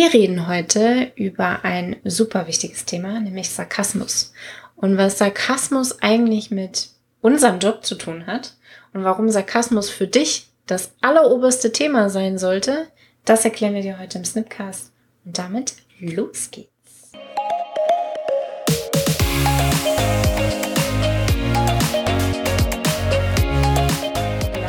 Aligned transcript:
Wir 0.00 0.14
reden 0.14 0.48
heute 0.48 1.12
über 1.14 1.62
ein 1.62 1.96
super 2.04 2.46
wichtiges 2.46 2.86
Thema, 2.86 3.20
nämlich 3.20 3.50
Sarkasmus. 3.50 4.32
Und 4.74 4.96
was 4.96 5.18
Sarkasmus 5.18 6.00
eigentlich 6.00 6.50
mit 6.50 6.88
unserem 7.20 7.58
Job 7.58 7.84
zu 7.84 7.96
tun 7.96 8.26
hat 8.26 8.54
und 8.94 9.04
warum 9.04 9.28
Sarkasmus 9.28 9.90
für 9.90 10.06
dich 10.06 10.48
das 10.66 10.92
alleroberste 11.02 11.70
Thema 11.72 12.08
sein 12.08 12.38
sollte, 12.38 12.86
das 13.26 13.44
erklären 13.44 13.74
wir 13.74 13.82
dir 13.82 13.98
heute 13.98 14.16
im 14.16 14.24
Snipcast. 14.24 14.90
Und 15.26 15.36
damit 15.36 15.74
los 15.98 16.50
geht's. 16.50 16.79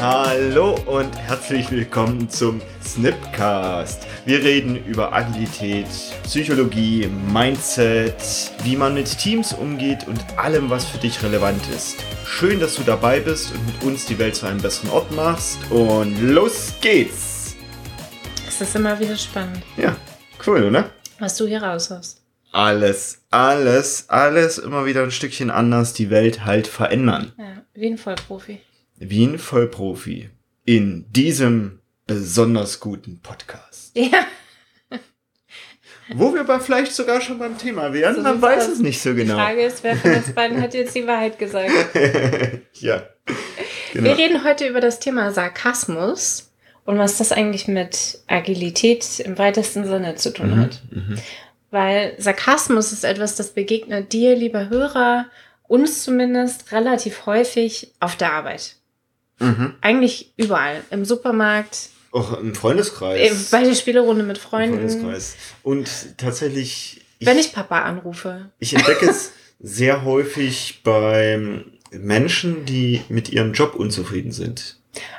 Hallo 0.02 0.79
und 0.88 1.15
herzlich 1.15 1.70
willkommen 1.70 2.27
zum 2.27 2.59
Snipcast. 2.83 4.07
Wir 4.25 4.39
reden 4.39 4.83
über 4.88 5.13
Agilität, 5.13 5.86
Psychologie, 6.23 7.07
Mindset, 7.32 8.15
wie 8.64 8.75
man 8.75 8.95
mit 8.95 9.15
Teams 9.19 9.54
umgeht 9.54 10.07
und 10.07 10.19
allem, 10.39 10.71
was 10.71 10.86
für 10.86 10.97
dich 10.97 11.21
relevant 11.21 11.61
ist. 11.68 11.97
Schön, 12.25 12.59
dass 12.59 12.78
du 12.78 12.82
dabei 12.82 13.19
bist 13.19 13.54
und 13.54 13.64
mit 13.64 13.83
uns 13.83 14.07
die 14.07 14.18
Welt 14.18 14.36
zu 14.36 14.47
einem 14.47 14.59
besseren 14.59 14.89
Ort 14.89 15.11
machst. 15.11 15.59
Und 15.69 16.20
los 16.20 16.73
geht's! 16.81 17.56
Es 18.47 18.59
ist 18.59 18.75
immer 18.75 19.00
wieder 19.00 19.15
spannend. 19.15 19.61
Ja, 19.78 19.95
cool, 20.47 20.64
oder? 20.64 20.89
Was 21.20 21.37
du 21.37 21.45
hier 21.45 21.61
raushaust. 21.61 22.23
Alles, 22.51 23.21
alles, 23.29 24.09
alles 24.09 24.57
immer 24.57 24.87
wieder 24.87 25.04
ein 25.04 25.11
Stückchen 25.11 25.51
anders 25.51 25.93
die 25.93 26.09
Welt 26.09 26.43
halt 26.43 26.65
verändern. 26.65 27.33
Ja, 27.37 27.61
wie 27.75 27.86
ein 27.86 28.00
Vollprofi 28.00 28.61
wie 29.01 29.25
ein 29.25 29.39
Vollprofi 29.39 30.29
in 30.64 31.11
diesem 31.11 31.79
besonders 32.05 32.80
guten 32.80 33.19
Podcast. 33.19 33.97
Ja. 33.97 34.25
Wo 36.14 36.33
wir 36.33 36.42
aber 36.42 36.59
vielleicht 36.59 36.94
sogar 36.94 37.19
schon 37.22 37.39
beim 37.39 37.58
Thema 37.58 37.94
wären, 37.94 38.16
so 38.16 38.22
man 38.22 38.42
weiß 38.42 38.67
es 38.67 38.80
nicht 38.80 39.02
so 39.02 39.16
genau. 39.16 39.36
Die 39.36 39.42
Frage 39.42 39.61
ist, 39.64 39.84
wer 39.84 39.95
von 39.95 40.14
uns 40.14 40.31
beiden 40.34 40.61
hat 40.61 40.73
jetzt 40.73 40.94
die 40.94 41.08
Wahrheit 41.08 41.39
gesagt? 41.39 41.72
ja. 42.73 43.03
Genau. 43.94 44.03
Wir 44.06 44.17
reden 44.17 44.44
heute 44.44 44.67
über 44.67 44.81
das 44.81 45.00
Thema 45.00 45.31
Sarkasmus 45.31 46.52
und 46.86 46.98
was 46.98 47.17
das 47.17 47.31
eigentlich 47.31 47.67
mit 47.67 48.20
Agilität 48.28 49.20
im 49.22 49.38
weitesten 49.38 49.88
Sinne 49.88 50.16
zu 50.16 50.33
tun 50.33 50.52
mhm, 50.52 50.59
hat. 50.59 50.81
Mhm. 50.92 51.17
Weil 51.72 52.14
Sarkasmus 52.17 52.92
ist 52.92 53.06
etwas, 53.06 53.36
das 53.36 53.52
begegnet 53.52 54.11
dir, 54.11 54.36
lieber 54.36 54.70
Hörer, 54.70 55.28
uns 55.67 56.04
zumindest 56.04 56.72
relativ 56.73 57.26
häufig 57.26 57.94
auf 58.00 58.17
der 58.17 58.33
Arbeit. 58.33 58.76
Mhm. 59.42 59.75
Eigentlich 59.81 60.34
überall. 60.38 60.84
Im 60.89 61.06
Supermarkt. 61.06 61.89
Auch 62.11 62.39
im 62.39 62.56
Freundeskreis. 62.56 63.50
Bei 63.52 63.64
der 63.64 63.75
Spielerunde 63.75 64.23
mit 64.23 64.38
Freunden. 64.38 64.80
Im 64.80 64.89
Freundeskreis. 64.89 65.36
Und 65.64 65.89
tatsächlich. 66.17 67.02
Ich, 67.20 67.28
Wenn 67.28 67.38
ich 67.38 67.53
Papa 67.53 67.81
anrufe. 67.83 68.50
Ich 68.59 68.73
entdecke 68.73 69.09
es 69.09 69.31
sehr 69.59 70.03
häufig 70.03 70.81
bei 70.83 71.64
Menschen, 71.92 72.66
die 72.66 73.02
mit 73.09 73.30
ihrem 73.30 73.53
Job 73.53 73.75
unzufrieden 73.75 74.31
sind. 74.31 74.78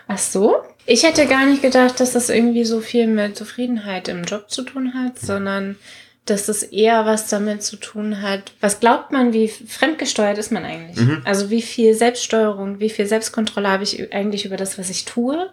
Ach 0.09 0.19
so? 0.19 0.57
Ich 0.85 1.05
hätte 1.05 1.27
gar 1.27 1.47
nicht 1.47 1.63
gedacht, 1.63 2.01
dass 2.01 2.13
das 2.13 2.29
irgendwie 2.29 2.65
so 2.65 2.81
viel 2.81 3.07
mit 3.07 3.37
Zufriedenheit 3.37 4.09
im 4.09 4.25
Job 4.25 4.51
zu 4.51 4.63
tun 4.63 4.95
hat, 4.95 5.19
sondern 5.19 5.77
dass 6.25 6.49
es 6.49 6.63
eher 6.63 7.05
was 7.05 7.29
damit 7.29 7.63
zu 7.63 7.77
tun 7.77 8.23
hat. 8.23 8.53
Was 8.61 8.79
glaubt 8.79 9.11
man, 9.11 9.33
wie 9.33 9.49
fremdgesteuert 9.49 10.39
ist 10.39 10.53
man 10.53 10.65
eigentlich? 10.65 10.99
Mhm. 11.05 11.23
Also 11.25 11.51
wie 11.51 11.63
viel 11.63 11.95
Selbststeuerung, 11.95 12.79
wie 12.79 12.91
viel 12.91 13.07
Selbstkontrolle 13.07 13.69
habe 13.69 13.83
ich 13.83 14.13
eigentlich 14.15 14.45
über 14.45 14.57
das, 14.57 14.79
was 14.79 14.89
ich 14.89 15.05
tue, 15.05 15.51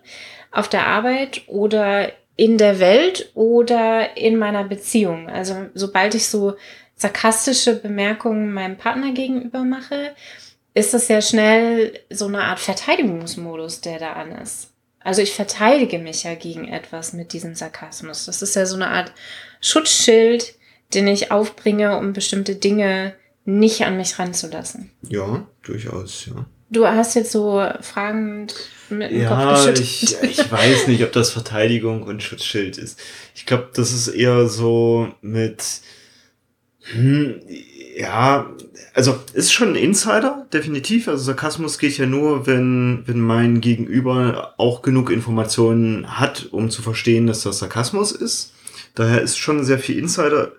auf 0.51 0.67
der 0.67 0.85
Arbeit 0.85 1.41
oder 1.47 2.11
in 2.35 2.57
der 2.57 2.79
Welt 2.79 3.31
oder 3.33 4.15
in 4.15 4.37
meiner 4.37 4.63
Beziehung? 4.63 5.27
Also 5.27 5.55
sobald 5.73 6.13
ich 6.13 6.27
so 6.27 6.55
sarkastische 6.95 7.75
Bemerkungen 7.75 8.53
meinem 8.53 8.77
Partner 8.77 9.11
gegenüber 9.11 9.63
mache, 9.63 10.13
ist 10.75 10.93
das 10.93 11.07
ja 11.07 11.21
schnell 11.21 11.99
so 12.11 12.27
eine 12.27 12.43
Art 12.43 12.59
Verteidigungsmodus, 12.59 13.81
der 13.81 13.97
da 13.97 14.13
an 14.13 14.33
ist. 14.33 14.69
Also 14.99 15.21
ich 15.21 15.33
verteidige 15.33 15.97
mich 15.97 16.23
ja 16.23 16.35
gegen 16.35 16.67
etwas 16.67 17.13
mit 17.13 17.33
diesem 17.33 17.55
Sarkasmus. 17.55 18.25
Das 18.25 18.41
ist 18.41 18.55
ja 18.55 18.65
so 18.65 18.75
eine 18.75 18.89
Art 18.89 19.13
Schutzschild, 19.61 20.55
den 20.93 21.07
ich 21.07 21.31
aufbringe, 21.31 21.97
um 21.97 22.13
bestimmte 22.13 22.55
Dinge 22.55 23.13
nicht 23.45 23.85
an 23.85 23.97
mich 23.97 24.19
ranzulassen. 24.19 24.91
Ja, 25.07 25.47
durchaus, 25.63 26.25
ja. 26.27 26.45
Du 26.71 26.85
hast 26.85 27.15
jetzt 27.15 27.31
so 27.31 27.65
fragend 27.81 28.53
mit 28.89 29.09
dem 29.09 29.21
ja, 29.21 29.29
Kopf 29.29 29.65
geschüttelt. 29.65 29.79
Ich, 29.79 30.17
ich 30.21 30.51
weiß 30.51 30.87
nicht, 30.87 31.03
ob 31.03 31.11
das 31.11 31.31
Verteidigung 31.31 32.03
und 32.03 32.21
Schutzschild 32.21 32.77
ist. 32.77 32.99
Ich 33.33 33.47
glaube, 33.47 33.69
das 33.73 33.91
ist 33.91 34.07
eher 34.07 34.47
so 34.47 35.11
mit, 35.21 35.81
hm, 36.91 37.41
ja, 37.97 38.51
also 38.93 39.17
ist 39.33 39.51
schon 39.51 39.69
ein 39.69 39.75
Insider, 39.75 40.45
definitiv. 40.53 41.07
Also 41.07 41.23
Sarkasmus 41.23 41.79
geht 41.79 41.97
ja 41.97 42.05
nur, 42.05 42.45
wenn, 42.45 43.03
wenn 43.07 43.19
mein 43.19 43.61
Gegenüber 43.61 44.53
auch 44.57 44.83
genug 44.83 45.09
Informationen 45.09 46.19
hat, 46.19 46.49
um 46.51 46.69
zu 46.69 46.83
verstehen, 46.83 47.25
dass 47.25 47.41
das 47.41 47.59
Sarkasmus 47.59 48.11
ist. 48.11 48.53
Daher 48.93 49.21
ist 49.21 49.37
schon 49.37 49.63
sehr 49.63 49.79
viel 49.79 49.97
Insider 49.97 50.51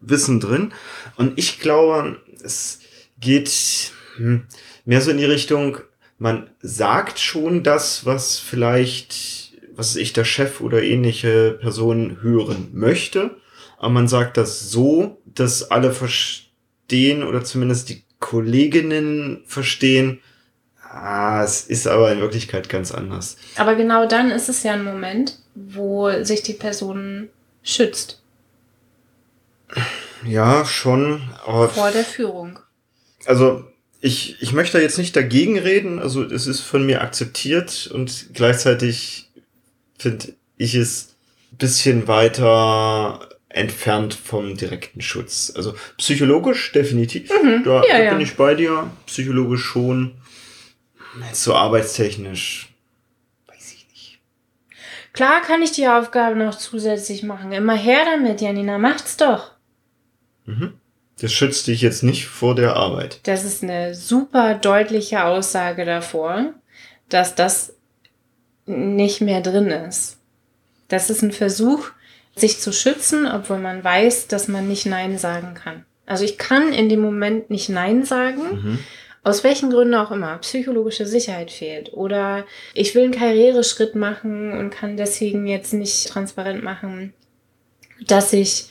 Wissen 0.00 0.40
drin. 0.40 0.72
Und 1.16 1.38
ich 1.38 1.60
glaube, 1.60 2.20
es 2.42 2.80
geht 3.20 3.92
hm, 4.16 4.46
mehr 4.84 5.00
so 5.00 5.10
in 5.10 5.18
die 5.18 5.24
Richtung, 5.24 5.78
man 6.18 6.50
sagt 6.60 7.18
schon 7.20 7.62
das, 7.62 8.04
was 8.04 8.38
vielleicht, 8.38 9.52
was 9.74 9.96
ich, 9.96 10.12
der 10.12 10.24
Chef 10.24 10.60
oder 10.60 10.82
ähnliche 10.82 11.52
Person 11.60 12.18
hören 12.22 12.70
möchte. 12.72 13.36
Aber 13.78 13.90
man 13.90 14.08
sagt 14.08 14.36
das 14.36 14.70
so, 14.70 15.20
dass 15.24 15.70
alle 15.70 15.92
verstehen 15.92 17.22
oder 17.22 17.44
zumindest 17.44 17.88
die 17.88 18.02
Kolleginnen 18.18 19.42
verstehen, 19.46 20.20
Ah, 20.90 21.44
es 21.44 21.66
ist 21.66 21.86
aber 21.86 22.10
in 22.12 22.20
Wirklichkeit 22.20 22.68
ganz 22.68 22.92
anders. 22.92 23.36
Aber 23.56 23.74
genau 23.74 24.06
dann 24.06 24.30
ist 24.30 24.48
es 24.48 24.62
ja 24.62 24.72
ein 24.72 24.84
Moment, 24.84 25.38
wo 25.54 26.10
sich 26.24 26.42
die 26.42 26.54
Person 26.54 27.28
schützt. 27.62 28.17
Ja, 30.24 30.64
schon. 30.64 31.22
Vor 31.44 31.90
der 31.92 32.04
Führung. 32.04 32.58
Also, 33.26 33.64
ich, 34.00 34.40
ich 34.40 34.52
möchte 34.52 34.80
jetzt 34.80 34.98
nicht 34.98 35.14
dagegen 35.14 35.58
reden. 35.58 35.98
Also, 35.98 36.24
es 36.24 36.46
ist 36.46 36.60
von 36.60 36.84
mir 36.84 37.02
akzeptiert 37.02 37.88
und 37.92 38.34
gleichzeitig 38.34 39.30
finde 39.98 40.34
ich 40.56 40.74
es 40.74 41.14
bisschen 41.52 42.08
weiter 42.08 43.28
entfernt 43.48 44.14
vom 44.14 44.56
direkten 44.56 45.00
Schutz. 45.00 45.52
Also 45.54 45.74
psychologisch 45.96 46.72
definitiv. 46.72 47.30
Mhm, 47.30 47.64
da, 47.64 47.82
ja, 47.84 47.98
da 47.98 48.02
ja. 48.04 48.10
bin 48.12 48.20
ich 48.20 48.36
bei 48.36 48.54
dir. 48.54 48.90
Psychologisch 49.06 49.64
schon. 49.64 50.14
So 51.32 51.54
arbeitstechnisch. 51.54 52.68
Weiß 53.46 53.72
ich 53.72 53.86
nicht. 53.90 54.20
Klar 55.12 55.40
kann 55.42 55.62
ich 55.62 55.72
die 55.72 55.88
Aufgabe 55.88 56.36
noch 56.36 56.56
zusätzlich 56.56 57.22
machen. 57.22 57.52
Immer 57.52 57.76
her 57.76 58.04
damit, 58.04 58.40
Janina. 58.40 58.78
Macht's 58.78 59.16
doch. 59.16 59.52
Mhm. 60.48 60.72
Das 61.20 61.32
schützt 61.32 61.66
dich 61.66 61.82
jetzt 61.82 62.02
nicht 62.02 62.26
vor 62.26 62.54
der 62.54 62.76
Arbeit. 62.76 63.20
Das 63.24 63.44
ist 63.44 63.62
eine 63.62 63.94
super 63.94 64.54
deutliche 64.54 65.24
Aussage 65.24 65.84
davor, 65.84 66.54
dass 67.08 67.34
das 67.34 67.74
nicht 68.66 69.20
mehr 69.20 69.40
drin 69.40 69.68
ist. 69.68 70.18
Das 70.88 71.10
ist 71.10 71.22
ein 71.22 71.32
Versuch, 71.32 71.90
sich 72.36 72.60
zu 72.60 72.72
schützen, 72.72 73.26
obwohl 73.26 73.58
man 73.58 73.82
weiß, 73.82 74.28
dass 74.28 74.48
man 74.48 74.68
nicht 74.68 74.86
Nein 74.86 75.18
sagen 75.18 75.54
kann. 75.54 75.84
Also 76.06 76.24
ich 76.24 76.38
kann 76.38 76.72
in 76.72 76.88
dem 76.88 77.00
Moment 77.00 77.50
nicht 77.50 77.68
Nein 77.68 78.04
sagen, 78.04 78.42
mhm. 78.42 78.78
aus 79.24 79.44
welchen 79.44 79.70
Gründen 79.70 79.96
auch 79.96 80.12
immer. 80.12 80.38
Psychologische 80.38 81.04
Sicherheit 81.04 81.50
fehlt. 81.50 81.92
Oder 81.92 82.46
ich 82.74 82.94
will 82.94 83.04
einen 83.04 83.12
Karriereschritt 83.12 83.96
machen 83.96 84.52
und 84.52 84.70
kann 84.70 84.96
deswegen 84.96 85.46
jetzt 85.46 85.74
nicht 85.74 86.08
transparent 86.08 86.62
machen, 86.62 87.12
dass 88.06 88.32
ich 88.32 88.66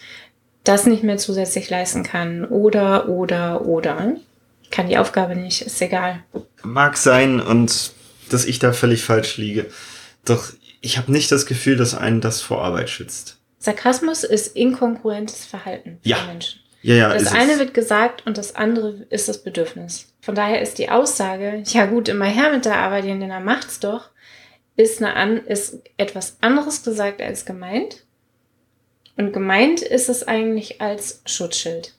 das 0.68 0.86
nicht 0.86 1.04
mehr 1.04 1.18
zusätzlich 1.18 1.70
leisten 1.70 2.04
kann 2.04 2.46
oder, 2.46 3.10
oder, 3.10 3.66
oder. 3.66 4.16
Ich 4.64 4.70
kann 4.70 4.88
die 4.88 4.98
Aufgabe 4.98 5.36
nicht, 5.36 5.62
ist 5.62 5.82
egal. 5.82 6.24
Mag 6.64 6.98
sein 6.98 7.40
und 7.40 7.92
dass 8.30 8.46
ich 8.46 8.60
da 8.60 8.74
völlig 8.74 9.04
falsch 9.04 9.38
liege. 9.38 9.68
Doch 10.26 10.52
ich 10.82 10.98
habe 10.98 11.12
nicht 11.12 11.32
das 11.32 11.46
Gefühl, 11.46 11.78
dass 11.78 11.96
einen 11.96 12.22
das 12.22 12.42
vor 12.42 12.64
Arbeit 12.64 12.90
schützt. 12.90 13.38
Sarkasmus 13.60 14.24
ist 14.24 14.56
inkongruentes 14.56 15.46
Verhalten 15.46 16.00
ja. 16.04 16.18
von 16.18 16.28
Menschen. 16.28 16.62
Ja, 16.82 16.96
ja, 16.96 17.14
das 17.14 17.34
eine 17.34 17.54
es. 17.54 17.60
wird 17.60 17.74
gesagt 17.74 18.26
und 18.26 18.38
das 18.38 18.56
andere 18.56 19.06
ist 19.10 19.28
das 19.28 19.44
Bedürfnis. 19.44 20.14
Von 20.22 20.36
daher 20.36 20.62
ist 20.62 20.78
die 20.78 20.90
Aussage, 20.90 21.64
ja 21.66 21.86
gut, 21.86 22.08
immer 22.08 22.26
her 22.26 22.52
mit 22.52 22.66
der 22.66 22.78
Arbeit, 22.78 23.06
denn 23.06 23.22
er 23.22 23.40
macht's 23.40 23.80
doch, 23.80 24.10
ist, 24.76 25.02
eine, 25.02 25.40
ist 25.40 25.82
etwas 25.98 26.38
anderes 26.40 26.84
gesagt 26.84 27.22
als 27.22 27.46
gemeint. 27.46 28.06
Und 29.18 29.34
gemeint 29.34 29.82
ist 29.82 30.10
es 30.10 30.28
eigentlich 30.28 30.80
als 30.80 31.22
Schutzschild. 31.26 31.94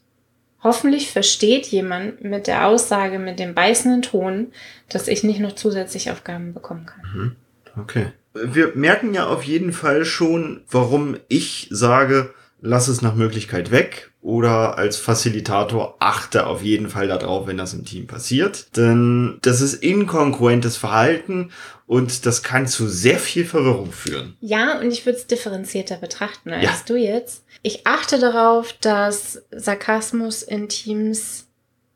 Hoffentlich 0.63 1.11
versteht 1.11 1.67
jemand 1.67 2.25
mit 2.25 2.47
der 2.47 2.67
Aussage, 2.67 3.19
mit 3.19 3.39
dem 3.39 3.55
beißenden 3.55 4.03
Ton, 4.03 4.53
dass 4.89 5.09
ich 5.09 5.23
nicht 5.23 5.41
noch 5.41 5.55
zusätzlich 5.55 6.11
Aufgaben 6.11 6.55
bekommen 6.55 6.87
kann. 6.87 7.03
Mhm. 7.15 7.37
Okay. 7.81 8.07
Wir 8.35 8.73
merken 8.75 9.15
ja 9.15 9.27
auf 9.27 9.43
jeden 9.43 9.73
Fall 9.73 10.05
schon, 10.05 10.63
warum 10.71 11.17
ich 11.29 11.69
sage, 11.71 12.35
lass 12.61 12.89
es 12.89 13.03
nach 13.03 13.15
Möglichkeit 13.15 13.71
weg 13.71 14.11
oder 14.21 14.79
als 14.79 14.97
Facilitator 14.97 15.97
achte 16.01 16.47
auf 16.47 16.63
jeden 16.63 16.89
Fall 16.91 17.09
darauf, 17.09 17.47
wenn 17.47 17.57
das 17.57 17.75
im 17.75 17.85
Team 17.85 18.07
passiert. 18.07 18.77
Denn 18.77 19.39
das 19.43 19.61
ist 19.61 19.75
inkongruentes 19.75 20.77
Verhalten 20.77 21.51
und 21.87 22.27
das 22.27 22.43
kann 22.43 22.67
zu 22.67 22.89
sehr 22.89 23.19
viel 23.19 23.45
Verwirrung 23.45 23.93
führen. 23.93 24.37
Ja, 24.41 24.79
und 24.81 24.91
ich 24.91 25.07
würde 25.07 25.19
es 25.19 25.27
differenzierter 25.27 25.97
betrachten 25.97 26.53
als 26.53 26.63
ja. 26.63 26.75
du 26.87 26.97
jetzt. 26.97 27.45
Ich 27.63 27.87
achte 27.87 28.19
darauf, 28.19 28.73
dass 28.75 29.43
Sarkasmus 29.51 30.43
in 30.43 30.69
Teams 30.69 31.47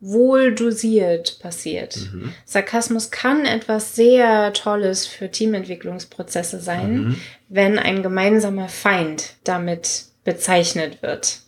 wohl 0.01 0.53
dosiert 0.53 1.39
passiert. 1.41 1.97
Mhm. 2.13 2.33
Sarkasmus 2.45 3.11
kann 3.11 3.45
etwas 3.45 3.95
sehr 3.95 4.53
Tolles 4.53 5.07
für 5.07 5.31
Teamentwicklungsprozesse 5.31 6.59
sein, 6.59 6.95
mhm. 6.95 7.17
wenn 7.49 7.79
ein 7.79 8.03
gemeinsamer 8.03 8.69
Feind 8.69 9.35
damit 9.45 10.12
bezeichnet 10.25 11.03
wird. 11.03 11.41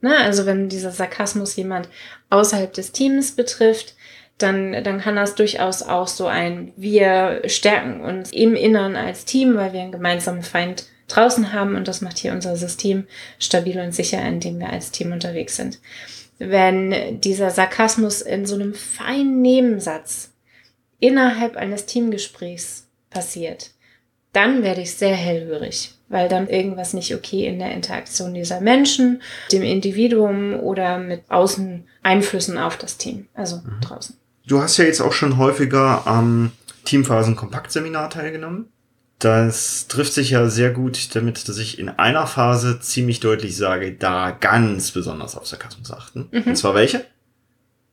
Ne? 0.00 0.16
Also 0.16 0.46
wenn 0.46 0.68
dieser 0.68 0.90
Sarkasmus 0.90 1.56
jemand 1.56 1.88
außerhalb 2.30 2.72
des 2.72 2.92
Teams 2.92 3.32
betrifft, 3.32 3.94
dann, 4.38 4.84
dann 4.84 5.00
kann 5.00 5.16
das 5.16 5.34
durchaus 5.34 5.82
auch 5.82 6.08
so 6.08 6.26
ein, 6.26 6.72
wir 6.76 7.42
stärken 7.46 8.00
uns 8.00 8.32
im 8.32 8.54
Innern 8.54 8.96
als 8.96 9.24
Team, 9.26 9.54
weil 9.54 9.72
wir 9.72 9.80
einen 9.80 9.92
gemeinsamen 9.92 10.42
Feind 10.42 10.86
draußen 11.08 11.52
haben 11.52 11.74
und 11.74 11.88
das 11.88 12.00
macht 12.00 12.18
hier 12.18 12.32
unser 12.32 12.56
System 12.56 13.06
stabil 13.38 13.78
und 13.78 13.94
sicher, 13.94 14.22
indem 14.22 14.58
wir 14.58 14.70
als 14.70 14.92
Team 14.92 15.12
unterwegs 15.12 15.56
sind. 15.56 15.78
Wenn 16.38 17.20
dieser 17.20 17.50
Sarkasmus 17.50 18.22
in 18.22 18.46
so 18.46 18.54
einem 18.54 18.74
feinen 18.74 19.42
Nebensatz 19.42 20.32
innerhalb 21.00 21.56
eines 21.56 21.84
Teamgesprächs 21.84 22.88
passiert, 23.10 23.72
dann 24.32 24.62
werde 24.62 24.80
ich 24.80 24.94
sehr 24.94 25.16
hellhörig 25.16 25.94
weil 26.10 26.28
dann 26.28 26.48
irgendwas 26.48 26.92
nicht 26.92 27.14
okay 27.14 27.46
in 27.46 27.58
der 27.58 27.72
Interaktion 27.72 28.34
dieser 28.34 28.60
Menschen, 28.60 29.22
dem 29.52 29.62
Individuum 29.62 30.54
oder 30.54 30.98
mit 30.98 31.22
außen 31.30 31.84
Einflüssen 32.02 32.58
auf 32.58 32.76
das 32.76 32.98
Team, 32.98 33.26
also 33.32 33.56
mhm. 33.56 33.80
draußen. 33.80 34.16
Du 34.46 34.60
hast 34.60 34.76
ja 34.76 34.84
jetzt 34.84 35.00
auch 35.00 35.12
schon 35.12 35.38
häufiger 35.38 36.06
am 36.06 36.50
Teamphasen-Kompakt-Seminar 36.84 38.10
teilgenommen. 38.10 38.66
Das 39.20 39.86
trifft 39.86 40.14
sich 40.14 40.30
ja 40.30 40.48
sehr 40.48 40.70
gut 40.70 41.14
damit, 41.14 41.48
dass 41.48 41.58
ich 41.58 41.78
in 41.78 41.88
einer 41.88 42.26
Phase 42.26 42.80
ziemlich 42.80 43.20
deutlich 43.20 43.56
sage, 43.56 43.92
da 43.92 44.30
ganz 44.30 44.90
besonders 44.90 45.36
auf 45.36 45.46
Sarkasmus 45.46 45.92
achten. 45.92 46.28
Mhm. 46.32 46.42
Und 46.42 46.56
zwar 46.56 46.74
welche? 46.74 47.04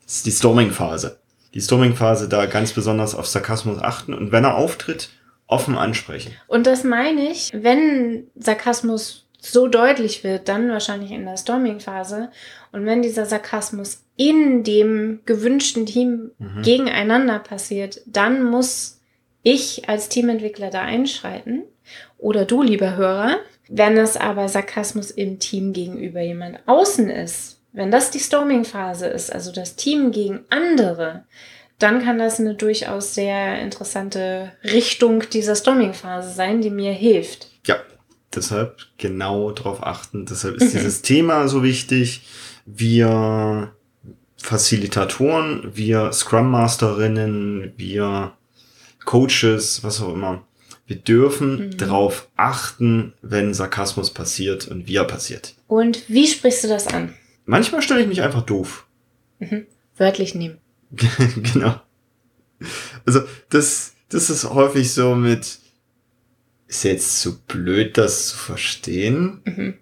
Das 0.05 0.15
ist 0.15 0.25
die 0.25 0.31
Storming-Phase. 0.31 1.19
Die 1.53 1.61
Storming-Phase 1.61 2.29
da 2.29 2.45
ganz 2.47 2.71
besonders 2.73 3.13
auf 3.13 3.27
Sarkasmus 3.27 3.79
achten 3.79 4.13
und 4.13 4.31
wenn 4.31 4.43
er 4.43 4.55
auftritt, 4.55 5.09
offen 5.47 5.77
ansprechen. 5.77 6.33
Und 6.47 6.67
das 6.67 6.83
meine 6.83 7.31
ich, 7.31 7.51
wenn 7.53 8.27
Sarkasmus 8.35 9.27
so 9.39 9.67
deutlich 9.67 10.23
wird, 10.23 10.49
dann 10.49 10.69
wahrscheinlich 10.69 11.11
in 11.11 11.25
der 11.25 11.37
Storming-Phase. 11.37 12.29
Und 12.71 12.85
wenn 12.85 13.01
dieser 13.01 13.25
Sarkasmus 13.25 14.03
in 14.17 14.63
dem 14.63 15.21
gewünschten 15.25 15.85
Team 15.85 16.31
mhm. 16.37 16.61
gegeneinander 16.63 17.39
passiert, 17.39 18.01
dann 18.05 18.43
muss 18.43 19.01
ich 19.43 19.87
als 19.87 20.09
Teamentwickler 20.09 20.69
da 20.69 20.81
einschreiten. 20.81 21.63
Oder 22.17 22.45
du, 22.45 22.63
lieber 22.63 22.97
Hörer. 22.97 23.37
Wenn 23.69 23.97
es 23.97 24.17
aber 24.17 24.49
Sarkasmus 24.49 25.11
im 25.11 25.39
Team 25.39 25.73
gegenüber 25.73 26.21
jemand 26.21 26.59
außen 26.67 27.09
ist, 27.09 27.59
wenn 27.73 27.91
das 27.91 28.11
die 28.11 28.19
Storming-Phase 28.19 29.07
ist, 29.07 29.31
also 29.31 29.51
das 29.51 29.75
Team 29.75 30.11
gegen 30.11 30.45
andere, 30.49 31.25
dann 31.79 32.03
kann 32.03 32.17
das 32.17 32.39
eine 32.39 32.55
durchaus 32.55 33.13
sehr 33.13 33.61
interessante 33.61 34.51
Richtung 34.63 35.23
dieser 35.31 35.55
Storming-Phase 35.55 36.33
sein, 36.33 36.61
die 36.61 36.71
mir 36.71 36.91
hilft. 36.91 37.49
Ja, 37.65 37.77
deshalb 38.33 38.77
genau 38.97 39.51
darauf 39.51 39.83
achten. 39.83 40.25
Deshalb 40.25 40.55
ist 40.55 40.73
dieses 40.73 41.01
Thema 41.03 41.47
so 41.47 41.63
wichtig. 41.63 42.21
Wir 42.65 43.73
Facilitatoren, 44.37 45.71
wir 45.75 46.11
Scrum 46.13 46.49
Masterinnen, 46.49 47.73
wir 47.77 48.33
Coaches, 49.05 49.83
was 49.83 50.01
auch 50.01 50.13
immer. 50.13 50.45
Wir 50.85 50.95
dürfen 50.95 51.67
mhm. 51.67 51.77
darauf 51.77 52.29
achten, 52.37 53.13
wenn 53.21 53.53
Sarkasmus 53.53 54.11
passiert 54.11 54.67
und 54.67 54.87
wie 54.87 54.95
er 54.95 55.03
passiert. 55.03 55.53
Und 55.67 56.03
wie 56.07 56.27
sprichst 56.27 56.63
du 56.63 56.67
das 56.69 56.87
an? 56.87 57.13
Manchmal 57.45 57.81
stelle 57.81 58.01
ich 58.01 58.07
mich 58.07 58.21
einfach 58.21 58.41
doof. 58.41 58.87
Mhm. 59.39 59.65
Wörtlich 59.97 60.33
nehmen. 60.33 60.59
genau. 60.91 61.81
Also, 63.05 63.21
das, 63.49 63.93
das 64.09 64.29
ist 64.29 64.49
häufig 64.49 64.93
so 64.93 65.15
mit, 65.15 65.59
ist 66.67 66.83
jetzt 66.83 67.21
zu 67.21 67.39
blöd, 67.41 67.97
das 67.97 68.29
zu 68.29 68.37
verstehen. 68.37 69.41
Mhm. 69.45 69.73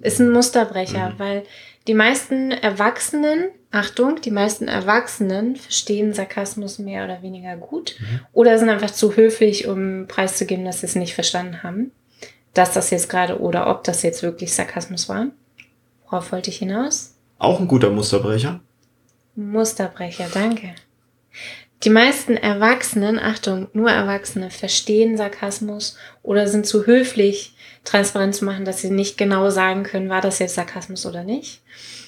Ist 0.00 0.20
ein 0.20 0.30
Musterbrecher, 0.30 1.10
mhm. 1.10 1.18
weil 1.18 1.42
die 1.86 1.94
meisten 1.94 2.50
Erwachsenen, 2.50 3.50
Achtung, 3.70 4.20
die 4.20 4.30
meisten 4.30 4.68
Erwachsenen 4.68 5.56
verstehen 5.56 6.14
Sarkasmus 6.14 6.78
mehr 6.78 7.04
oder 7.04 7.22
weniger 7.22 7.56
gut 7.56 7.96
mhm. 7.98 8.20
oder 8.32 8.58
sind 8.58 8.70
einfach 8.70 8.92
zu 8.92 9.16
höflich, 9.16 9.66
um 9.66 10.06
preiszugeben, 10.08 10.64
dass 10.64 10.80
sie 10.80 10.86
es 10.86 10.94
nicht 10.94 11.14
verstanden 11.14 11.62
haben. 11.62 11.90
Dass 12.54 12.72
das 12.72 12.90
jetzt 12.90 13.10
gerade 13.10 13.40
oder 13.40 13.68
ob 13.68 13.82
das 13.84 14.02
jetzt 14.02 14.22
wirklich 14.22 14.54
Sarkasmus 14.54 15.08
war. 15.08 15.26
Worauf 16.04 16.30
wollte 16.30 16.50
ich 16.50 16.58
hinaus? 16.58 17.16
Auch 17.38 17.58
ein 17.58 17.66
guter 17.66 17.90
Musterbrecher. 17.90 18.60
Musterbrecher, 19.36 20.28
danke. 20.32 20.74
Die 21.82 21.90
meisten 21.90 22.36
Erwachsenen, 22.36 23.18
Achtung, 23.18 23.68
nur 23.72 23.90
Erwachsene, 23.90 24.50
verstehen 24.50 25.16
Sarkasmus 25.16 25.98
oder 26.22 26.46
sind 26.46 26.66
zu 26.66 26.86
höflich, 26.86 27.54
transparent 27.84 28.34
zu 28.34 28.46
machen, 28.46 28.64
dass 28.64 28.80
sie 28.80 28.90
nicht 28.90 29.18
genau 29.18 29.50
sagen 29.50 29.82
können, 29.82 30.08
war 30.08 30.22
das 30.22 30.38
jetzt 30.38 30.54
Sarkasmus 30.54 31.04
oder 31.04 31.24
nicht. 31.24 31.60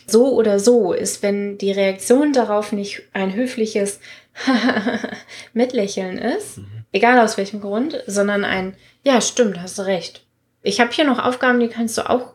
So 0.07 0.33
oder 0.35 0.59
so 0.59 0.93
ist, 0.93 1.23
wenn 1.23 1.59
die 1.59 1.73
Reaktion 1.73 2.33
darauf 2.33 2.73
nicht 2.73 3.03
ein 3.13 3.35
höfliches 3.35 4.01
Mitlächeln 5.53 6.17
ist, 6.17 6.59
mhm. 6.59 6.85
egal 6.93 7.19
aus 7.19 7.37
welchem 7.37 7.61
Grund, 7.61 8.03
sondern 8.07 8.45
ein, 8.45 8.77
ja, 9.03 9.21
stimmt, 9.21 9.61
hast 9.61 9.79
du 9.79 9.83
recht. 9.83 10.25
Ich 10.63 10.81
habe 10.81 10.93
hier 10.93 11.05
noch 11.05 11.19
Aufgaben, 11.19 11.61
die 11.61 11.69
kannst 11.69 11.99
du 11.99 12.09
auch 12.09 12.35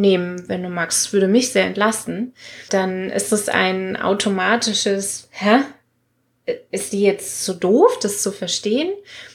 nehmen, 0.00 0.48
wenn 0.48 0.62
du 0.62 0.68
magst. 0.68 1.06
Das 1.06 1.12
würde 1.12 1.28
mich 1.28 1.52
sehr 1.52 1.64
entlasten. 1.64 2.34
Dann 2.70 3.10
ist 3.10 3.32
es 3.32 3.48
ein 3.48 3.96
automatisches, 3.96 5.28
hä? 5.30 5.60
Ist 6.70 6.92
die 6.92 7.02
jetzt 7.02 7.44
zu 7.44 7.54
doof, 7.54 7.98
das 8.00 8.22
zu 8.22 8.32
verstehen? 8.32 8.90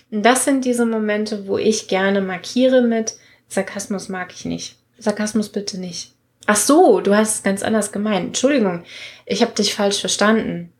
Und 0.10 0.24
das 0.24 0.46
sind 0.46 0.66
diese 0.66 0.86
Momente, 0.86 1.48
wo 1.48 1.58
ich 1.58 1.88
gerne 1.88 2.22
markiere 2.22 2.82
mit 2.82 3.16
Sarkasmus 3.54 4.10
mag 4.10 4.34
ich 4.34 4.46
nicht. 4.46 4.78
Sarkasmus 4.98 5.50
bitte 5.50 5.80
nicht. 5.80 6.14
Ach 6.46 6.56
so, 6.56 7.00
du 7.00 7.16
hast 7.16 7.36
es 7.36 7.44
ganz 7.44 7.64
anders 7.64 7.92
gemeint. 7.92 8.28
Entschuldigung, 8.28 8.84
ich 9.26 9.42
habe 9.42 9.54
dich 9.54 9.74
falsch 9.74 10.00
verstanden. 10.00 10.74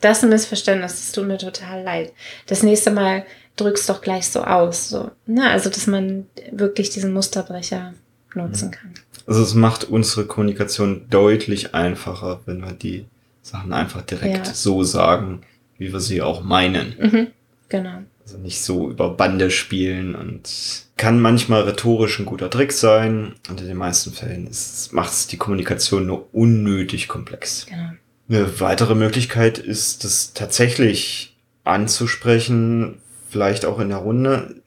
Das 0.00 0.18
ist 0.18 0.24
ein 0.24 0.30
Missverständnis, 0.30 0.92
das 0.92 1.12
tut 1.12 1.26
mir 1.26 1.38
total 1.38 1.82
leid. 1.82 2.12
Das 2.46 2.62
nächste 2.62 2.90
Mal 2.90 3.26
drückst 3.56 3.88
doch 3.88 4.00
gleich 4.00 4.28
so 4.28 4.42
aus. 4.42 4.88
So. 4.88 5.10
Na, 5.26 5.50
also, 5.50 5.70
dass 5.70 5.86
man 5.86 6.26
wirklich 6.50 6.90
diesen 6.90 7.12
Musterbrecher 7.12 7.94
nutzen 8.34 8.70
kann. 8.70 8.94
Also 9.28 9.42
es 9.42 9.54
macht 9.54 9.84
unsere 9.84 10.24
Kommunikation 10.24 11.02
deutlich 11.10 11.74
einfacher, 11.74 12.40
wenn 12.46 12.62
wir 12.62 12.72
die 12.72 13.04
Sachen 13.42 13.74
einfach 13.74 14.00
direkt 14.00 14.46
ja. 14.46 14.54
so 14.54 14.82
sagen, 14.84 15.42
wie 15.76 15.92
wir 15.92 16.00
sie 16.00 16.22
auch 16.22 16.42
meinen. 16.42 16.94
Mhm, 16.98 17.26
genau. 17.68 17.98
Also 18.22 18.38
nicht 18.38 18.62
so 18.62 18.90
über 18.90 19.10
Bande 19.10 19.50
spielen 19.50 20.14
und 20.14 20.48
kann 20.96 21.20
manchmal 21.20 21.62
rhetorisch 21.62 22.18
ein 22.18 22.24
guter 22.24 22.48
Trick 22.48 22.72
sein. 22.72 23.34
Und 23.50 23.60
in 23.60 23.68
den 23.68 23.76
meisten 23.76 24.12
Fällen 24.12 24.48
macht 24.92 25.12
es 25.12 25.26
die 25.26 25.36
Kommunikation 25.36 26.06
nur 26.06 26.32
unnötig 26.32 27.06
komplex. 27.06 27.66
Genau. 27.66 27.90
Eine 28.30 28.60
weitere 28.60 28.94
Möglichkeit 28.94 29.58
ist, 29.58 30.04
das 30.04 30.32
tatsächlich 30.32 31.36
anzusprechen, 31.64 33.02
vielleicht 33.28 33.66
auch 33.66 33.78
in 33.78 33.90
der 33.90 33.98
Runde 33.98 34.62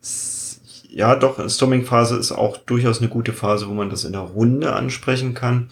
ja, 0.93 1.15
doch, 1.15 1.49
Storming-Phase 1.49 2.17
ist 2.17 2.33
auch 2.33 2.57
durchaus 2.57 2.99
eine 2.99 3.07
gute 3.07 3.31
Phase, 3.31 3.69
wo 3.69 3.73
man 3.73 3.89
das 3.89 4.03
in 4.03 4.11
der 4.11 4.21
Runde 4.21 4.73
ansprechen 4.73 5.33
kann. 5.33 5.69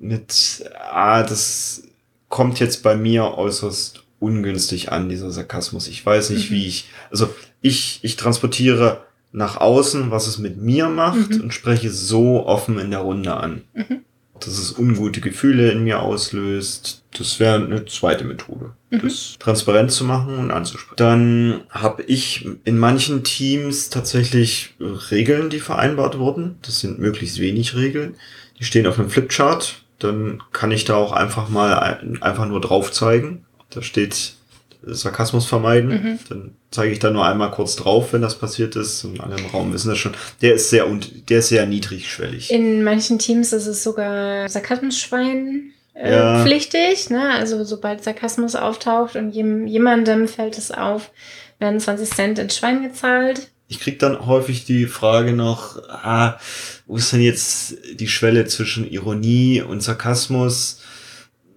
Mit, 0.00 0.64
ah, 0.90 1.22
das 1.22 1.84
kommt 2.28 2.58
jetzt 2.58 2.82
bei 2.82 2.96
mir 2.96 3.38
äußerst 3.38 4.02
ungünstig 4.18 4.90
an, 4.90 5.08
dieser 5.08 5.30
Sarkasmus. 5.30 5.86
Ich 5.86 6.04
weiß 6.04 6.30
nicht, 6.30 6.50
mhm. 6.50 6.54
wie 6.54 6.66
ich, 6.66 6.88
also 7.10 7.32
ich, 7.60 8.00
ich 8.02 8.16
transportiere 8.16 9.04
nach 9.30 9.58
außen, 9.58 10.10
was 10.10 10.26
es 10.26 10.38
mit 10.38 10.56
mir 10.60 10.88
macht 10.88 11.30
mhm. 11.30 11.42
und 11.42 11.54
spreche 11.54 11.90
so 11.90 12.44
offen 12.44 12.78
in 12.78 12.90
der 12.90 13.00
Runde 13.00 13.34
an. 13.34 13.62
Mhm 13.74 14.04
dass 14.40 14.58
es 14.58 14.78
ungute 14.78 15.20
Gefühle 15.20 15.70
in 15.70 15.84
mir 15.84 16.00
auslöst. 16.00 17.02
Das 17.16 17.40
wäre 17.40 17.56
eine 17.56 17.84
zweite 17.86 18.24
Methode, 18.24 18.72
mhm. 18.90 19.00
das 19.02 19.36
transparent 19.38 19.90
zu 19.90 20.04
machen 20.04 20.38
und 20.38 20.50
anzusprechen. 20.50 20.96
Dann 20.96 21.60
habe 21.70 22.02
ich 22.04 22.46
in 22.64 22.78
manchen 22.78 23.24
Teams 23.24 23.90
tatsächlich 23.90 24.74
Regeln, 25.10 25.50
die 25.50 25.60
vereinbart 25.60 26.18
wurden. 26.18 26.58
Das 26.62 26.80
sind 26.80 26.98
möglichst 26.98 27.38
wenig 27.38 27.74
Regeln. 27.74 28.16
Die 28.58 28.64
stehen 28.64 28.86
auf 28.86 28.98
einem 28.98 29.10
Flipchart. 29.10 29.82
Dann 29.98 30.42
kann 30.52 30.70
ich 30.70 30.84
da 30.84 30.94
auch 30.94 31.12
einfach 31.12 31.48
mal 31.48 31.74
ein, 31.78 32.22
einfach 32.22 32.46
nur 32.46 32.60
drauf 32.60 32.92
zeigen. 32.92 33.44
Da 33.70 33.82
steht 33.82 34.34
Sarkasmus 34.82 35.46
vermeiden. 35.46 35.90
Mhm. 35.90 36.18
Dann 36.28 36.54
zeige 36.70 36.92
ich 36.92 36.98
da 36.98 37.10
nur 37.10 37.26
einmal 37.26 37.50
kurz 37.50 37.76
drauf, 37.76 38.12
wenn 38.12 38.22
das 38.22 38.38
passiert 38.38 38.76
ist. 38.76 39.04
Und 39.04 39.20
alle 39.20 39.36
im 39.36 39.46
Raum 39.46 39.72
wissen 39.72 39.88
das 39.88 39.98
schon. 39.98 40.14
Der 40.42 40.54
ist 40.54 40.70
sehr 40.70 40.86
und 40.86 41.30
der 41.30 41.40
ist 41.40 41.48
sehr 41.48 41.66
niedrigschwellig. 41.66 42.50
In 42.50 42.84
manchen 42.84 43.18
Teams 43.18 43.52
ist 43.52 43.66
es 43.66 43.82
sogar 43.82 44.48
Sarkasmusschwein 44.48 45.72
äh, 45.94 46.12
ja. 46.12 46.42
pflichtig. 46.42 47.10
Ne? 47.10 47.30
Also 47.30 47.64
sobald 47.64 48.04
Sarkasmus 48.04 48.54
auftaucht 48.54 49.16
und 49.16 49.32
jemandem 49.32 50.28
fällt 50.28 50.58
es 50.58 50.70
auf, 50.70 51.10
werden 51.58 51.80
20 51.80 52.10
Cent 52.10 52.38
ins 52.38 52.56
Schwein 52.56 52.82
gezahlt. 52.82 53.48
Ich 53.70 53.80
krieg 53.80 53.98
dann 53.98 54.24
häufig 54.24 54.64
die 54.64 54.86
Frage 54.86 55.34
noch, 55.34 55.76
ah, 55.88 56.38
wo 56.86 56.96
ist 56.96 57.12
denn 57.12 57.20
jetzt 57.20 57.76
die 57.92 58.08
Schwelle 58.08 58.46
zwischen 58.46 58.90
Ironie 58.90 59.60
und 59.60 59.82
Sarkasmus? 59.82 60.80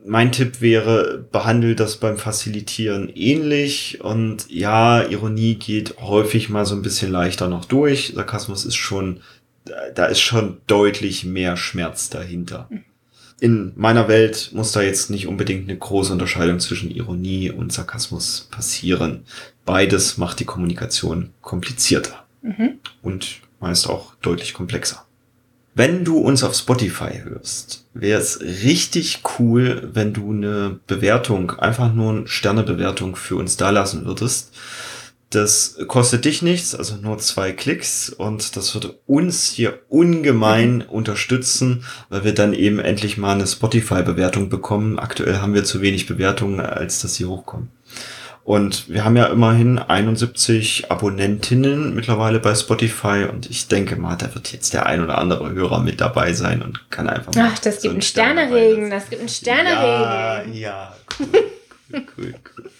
Mein 0.05 0.31
Tipp 0.31 0.61
wäre, 0.61 1.25
behandelt 1.31 1.79
das 1.79 1.97
beim 1.97 2.17
Facilitieren 2.17 3.09
ähnlich 3.09 4.01
und 4.01 4.49
ja, 4.49 5.03
Ironie 5.03 5.55
geht 5.55 5.97
häufig 5.99 6.49
mal 6.49 6.65
so 6.65 6.75
ein 6.75 6.81
bisschen 6.81 7.11
leichter 7.11 7.47
noch 7.47 7.65
durch. 7.65 8.13
Sarkasmus 8.15 8.65
ist 8.65 8.75
schon, 8.75 9.21
da 9.93 10.05
ist 10.05 10.21
schon 10.21 10.57
deutlich 10.67 11.23
mehr 11.23 11.55
Schmerz 11.55 12.09
dahinter. 12.09 12.67
In 13.39 13.73
meiner 13.75 14.07
Welt 14.07 14.51
muss 14.53 14.71
da 14.71 14.81
jetzt 14.81 15.09
nicht 15.09 15.27
unbedingt 15.27 15.67
eine 15.67 15.77
große 15.77 16.13
Unterscheidung 16.13 16.59
zwischen 16.59 16.91
Ironie 16.91 17.49
und 17.49 17.73
Sarkasmus 17.73 18.47
passieren. 18.51 19.25
Beides 19.65 20.17
macht 20.17 20.39
die 20.39 20.45
Kommunikation 20.45 21.31
komplizierter 21.41 22.23
mhm. 22.43 22.79
und 23.01 23.39
meist 23.59 23.89
auch 23.89 24.13
deutlich 24.21 24.53
komplexer. 24.53 25.05
Wenn 25.73 26.03
du 26.03 26.17
uns 26.17 26.43
auf 26.43 26.53
Spotify 26.53 27.21
hörst, 27.23 27.85
wäre 27.93 28.19
es 28.19 28.41
richtig 28.41 29.21
cool, 29.39 29.89
wenn 29.93 30.11
du 30.13 30.31
eine 30.31 30.79
Bewertung, 30.85 31.51
einfach 31.51 31.93
nur 31.93 32.11
eine 32.11 32.27
Sternebewertung 32.27 33.15
für 33.15 33.37
uns 33.37 33.55
da 33.55 33.69
lassen 33.69 34.05
würdest. 34.05 34.53
Das 35.29 35.77
kostet 35.87 36.25
dich 36.25 36.41
nichts, 36.41 36.75
also 36.75 36.97
nur 36.97 37.17
zwei 37.19 37.53
Klicks 37.53 38.09
und 38.09 38.57
das 38.57 38.73
würde 38.73 38.99
uns 39.07 39.45
hier 39.47 39.79
ungemein 39.87 40.79
mhm. 40.79 40.89
unterstützen, 40.89 41.85
weil 42.09 42.25
wir 42.25 42.33
dann 42.33 42.53
eben 42.53 42.79
endlich 42.79 43.17
mal 43.17 43.35
eine 43.35 43.47
Spotify-Bewertung 43.47 44.49
bekommen. 44.49 44.99
Aktuell 44.99 45.37
haben 45.37 45.53
wir 45.53 45.63
zu 45.63 45.79
wenig 45.79 46.05
Bewertungen, 46.05 46.59
als 46.59 46.99
dass 46.99 47.15
sie 47.15 47.25
hochkommen. 47.25 47.69
Und 48.51 48.89
wir 48.89 49.05
haben 49.05 49.15
ja 49.15 49.27
immerhin 49.27 49.79
71 49.79 50.91
Abonnentinnen 50.91 51.95
mittlerweile 51.95 52.41
bei 52.41 52.53
Spotify 52.53 53.25
und 53.31 53.49
ich 53.49 53.69
denke 53.69 53.95
mal, 53.95 54.17
da 54.17 54.35
wird 54.35 54.51
jetzt 54.51 54.73
der 54.73 54.87
ein 54.87 55.01
oder 55.01 55.19
andere 55.19 55.53
Hörer 55.53 55.79
mit 55.79 56.01
dabei 56.01 56.33
sein 56.33 56.61
und 56.61 56.91
kann 56.91 57.07
einfach 57.07 57.33
mal. 57.33 57.49
Ach, 57.49 57.59
das 57.59 57.75
gibt 57.75 57.83
so 57.83 57.89
einen 57.91 58.01
Sterneregen, 58.01 58.89
das 58.89 59.09
gibt 59.09 59.21
einen 59.21 59.29
Sterneregen. 59.29 60.53
Ja, 60.53 60.69
ja, 60.73 60.95
cool, 61.17 62.03
cool. 62.17 62.35
cool. 62.57 62.71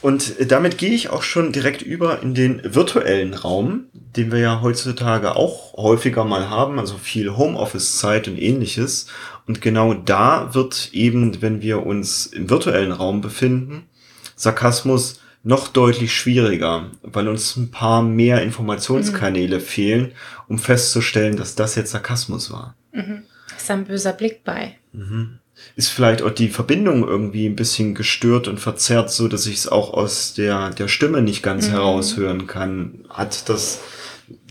Und 0.00 0.50
damit 0.50 0.78
gehe 0.78 0.94
ich 0.94 1.10
auch 1.10 1.22
schon 1.22 1.52
direkt 1.52 1.82
über 1.82 2.22
in 2.22 2.32
den 2.32 2.62
virtuellen 2.64 3.34
Raum, 3.34 3.88
den 3.92 4.32
wir 4.32 4.38
ja 4.38 4.62
heutzutage 4.62 5.36
auch 5.36 5.74
häufiger 5.74 6.24
mal 6.24 6.48
haben, 6.48 6.78
also 6.78 6.96
viel 6.96 7.36
Homeoffice-Zeit 7.36 8.28
und 8.28 8.38
ähnliches. 8.38 9.08
Und 9.46 9.60
genau 9.60 9.92
da 9.92 10.54
wird 10.54 10.88
eben, 10.94 11.42
wenn 11.42 11.60
wir 11.60 11.84
uns 11.84 12.24
im 12.24 12.48
virtuellen 12.48 12.92
Raum 12.92 13.20
befinden, 13.20 13.90
Sarkasmus 14.36 15.20
noch 15.42 15.68
deutlich 15.68 16.14
schwieriger, 16.14 16.90
weil 17.02 17.28
uns 17.28 17.56
ein 17.56 17.70
paar 17.70 18.02
mehr 18.02 18.42
Informationskanäle 18.42 19.58
mhm. 19.58 19.62
fehlen, 19.62 20.12
um 20.48 20.58
festzustellen, 20.58 21.36
dass 21.36 21.54
das 21.54 21.74
jetzt 21.74 21.90
Sarkasmus 21.90 22.50
war. 22.50 22.76
Mhm. 22.92 23.22
ist 23.56 23.70
ein 23.70 23.84
böser 23.84 24.12
Blick 24.12 24.44
bei. 24.44 24.76
Mhm 24.92 25.38
ist 25.74 25.88
vielleicht 25.88 26.22
auch 26.22 26.30
die 26.30 26.48
Verbindung 26.48 27.06
irgendwie 27.06 27.46
ein 27.46 27.56
bisschen 27.56 27.94
gestört 27.94 28.48
und 28.48 28.60
verzerrt, 28.60 29.10
so 29.10 29.28
dass 29.28 29.46
ich 29.46 29.56
es 29.56 29.68
auch 29.68 29.92
aus 29.92 30.34
der, 30.34 30.70
der 30.70 30.88
Stimme 30.88 31.22
nicht 31.22 31.42
ganz 31.42 31.68
mhm. 31.68 31.72
heraushören 31.72 32.46
kann. 32.46 33.04
Hat 33.08 33.48
das 33.48 33.80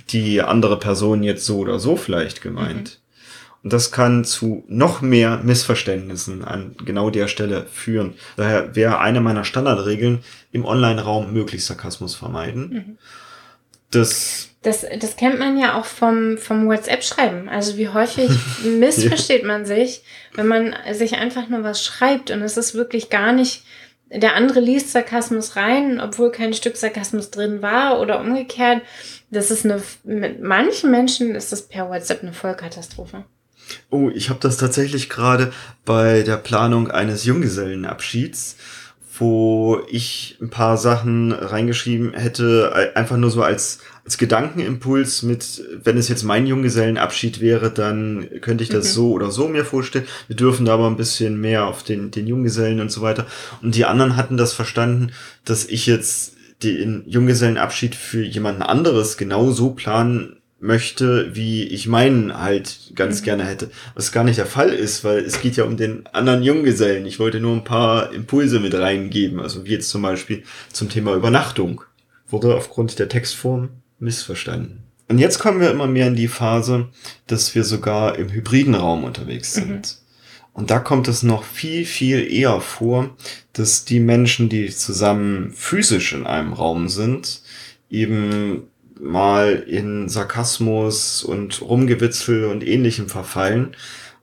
die 0.09 0.41
andere 0.41 0.79
Person 0.79 1.23
jetzt 1.23 1.45
so 1.45 1.59
oder 1.59 1.79
so 1.79 1.95
vielleicht 1.95 2.41
gemeint? 2.41 2.99
Und 3.65 3.73
das 3.73 3.91
kann 3.91 4.25
zu 4.25 4.63
noch 4.67 5.01
mehr 5.01 5.39
Missverständnissen 5.43 6.45
an 6.45 6.75
genau 6.85 7.09
der 7.09 7.27
Stelle 7.27 7.65
führen. 7.65 8.13
Daher 8.37 8.75
wäre 8.75 8.99
eine 8.99 9.21
meiner 9.21 9.43
Standardregeln 9.43 10.19
im 10.51 10.65
Online-Raum 10.65 11.33
möglichst 11.33 11.65
Sarkasmus 11.65 12.13
vermeiden. 12.13 12.69
Mhm. 12.69 12.97
Das 13.89 14.49
das, 14.61 14.85
das 14.99 15.15
kennt 15.15 15.39
man 15.39 15.57
ja 15.57 15.79
auch 15.79 15.85
vom, 15.85 16.37
vom 16.37 16.67
WhatsApp-Schreiben. 16.67 17.49
Also 17.49 17.77
wie 17.77 17.89
häufig 17.89 18.29
missversteht 18.63 19.43
man 19.43 19.65
sich, 19.65 20.03
wenn 20.35 20.47
man 20.47 20.75
sich 20.91 21.15
einfach 21.15 21.49
nur 21.49 21.63
was 21.63 21.83
schreibt 21.83 22.29
und 22.29 22.43
es 22.43 22.57
ist 22.57 22.75
wirklich 22.75 23.09
gar 23.09 23.31
nicht, 23.31 23.63
der 24.11 24.35
andere 24.35 24.59
liest 24.59 24.91
Sarkasmus 24.91 25.55
rein, 25.55 25.99
obwohl 25.99 26.31
kein 26.31 26.53
Stück 26.53 26.77
Sarkasmus 26.77 27.31
drin 27.31 27.63
war 27.63 27.99
oder 27.99 28.19
umgekehrt. 28.19 28.83
Das 29.31 29.49
ist 29.49 29.65
eine, 29.65 29.81
mit 30.03 30.39
manchen 30.43 30.91
Menschen 30.91 31.33
ist 31.33 31.51
das 31.51 31.67
per 31.67 31.89
WhatsApp 31.89 32.21
eine 32.21 32.33
Vollkatastrophe. 32.33 33.25
Oh, 33.89 34.09
ich 34.13 34.29
habe 34.29 34.39
das 34.41 34.57
tatsächlich 34.57 35.09
gerade 35.09 35.51
bei 35.85 36.23
der 36.23 36.37
Planung 36.37 36.91
eines 36.91 37.25
Junggesellenabschieds 37.25 38.57
wo 39.19 39.81
ich 39.89 40.37
ein 40.41 40.49
paar 40.49 40.77
Sachen 40.77 41.31
reingeschrieben 41.31 42.13
hätte, 42.13 42.91
einfach 42.95 43.17
nur 43.17 43.29
so 43.29 43.43
als, 43.43 43.79
als 44.03 44.17
Gedankenimpuls 44.17 45.23
mit, 45.23 45.63
wenn 45.83 45.97
es 45.97 46.09
jetzt 46.09 46.23
mein 46.23 46.47
Junggesellenabschied 46.47 47.39
wäre, 47.39 47.71
dann 47.71 48.27
könnte 48.41 48.63
ich 48.63 48.69
das 48.69 48.89
mhm. 48.89 48.91
so 48.91 49.11
oder 49.11 49.31
so 49.31 49.47
mir 49.47 49.65
vorstellen. 49.65 50.05
Wir 50.27 50.35
dürfen 50.35 50.65
da 50.65 50.73
aber 50.73 50.87
ein 50.87 50.97
bisschen 50.97 51.39
mehr 51.39 51.65
auf 51.65 51.83
den, 51.83 52.11
den 52.11 52.27
Junggesellen 52.27 52.79
und 52.79 52.91
so 52.91 53.01
weiter. 53.01 53.25
Und 53.61 53.75
die 53.75 53.85
anderen 53.85 54.15
hatten 54.15 54.37
das 54.37 54.53
verstanden, 54.53 55.11
dass 55.43 55.65
ich 55.65 55.85
jetzt 55.85 56.33
den 56.63 57.03
Junggesellenabschied 57.05 57.95
für 57.95 58.23
jemanden 58.23 58.61
anderes 58.61 59.17
genau 59.17 59.51
so 59.51 59.71
planen 59.71 60.37
möchte, 60.65 61.35
wie 61.35 61.63
ich 61.63 61.87
meinen 61.87 62.37
halt 62.37 62.91
ganz 62.95 63.21
mhm. 63.21 63.25
gerne 63.25 63.45
hätte. 63.45 63.71
Was 63.93 64.11
gar 64.11 64.23
nicht 64.23 64.37
der 64.37 64.45
Fall 64.45 64.69
ist, 64.69 65.03
weil 65.03 65.19
es 65.19 65.41
geht 65.41 65.55
ja 65.55 65.63
um 65.63 65.77
den 65.77 66.05
anderen 66.07 66.43
Junggesellen. 66.43 67.05
Ich 67.05 67.19
wollte 67.19 67.39
nur 67.39 67.55
ein 67.55 67.63
paar 67.63 68.11
Impulse 68.11 68.59
mit 68.59 68.73
reingeben, 68.73 69.39
also 69.39 69.65
wie 69.65 69.71
jetzt 69.71 69.89
zum 69.89 70.01
Beispiel 70.01 70.43
zum 70.71 70.89
Thema 70.89 71.15
Übernachtung. 71.15 71.81
Wurde 72.27 72.55
aufgrund 72.55 72.97
der 72.99 73.09
Textform 73.09 73.69
missverstanden. 73.99 74.83
Und 75.07 75.19
jetzt 75.19 75.39
kommen 75.39 75.59
wir 75.59 75.69
immer 75.69 75.87
mehr 75.87 76.07
in 76.07 76.15
die 76.15 76.27
Phase, 76.27 76.87
dass 77.27 77.53
wir 77.53 77.63
sogar 77.63 78.17
im 78.17 78.31
hybriden 78.31 78.73
Raum 78.73 79.03
unterwegs 79.03 79.55
mhm. 79.55 79.61
sind. 79.61 79.71
Mhm. 79.71 80.05
Und 80.53 80.71
da 80.71 80.79
kommt 80.79 81.09
es 81.09 81.21
noch 81.21 81.43
viel, 81.43 81.85
viel 81.85 82.31
eher 82.31 82.61
vor, 82.61 83.15
dass 83.51 83.83
die 83.83 83.99
Menschen, 83.99 84.47
die 84.47 84.69
zusammen 84.69 85.51
physisch 85.53 86.13
in 86.13 86.25
einem 86.25 86.53
Raum 86.53 86.87
sind, 86.87 87.41
eben 87.89 88.63
mal 88.99 89.63
in 89.67 90.09
Sarkasmus 90.09 91.23
und 91.23 91.61
Rumgewitzel 91.61 92.45
und 92.45 92.65
ähnlichem 92.65 93.09
verfallen 93.09 93.75